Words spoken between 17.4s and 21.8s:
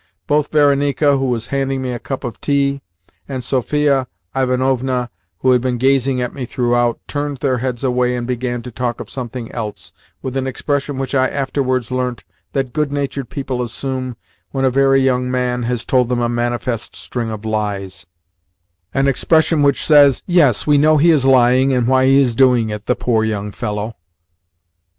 lies an expression which says, "Yes, we know he is lying,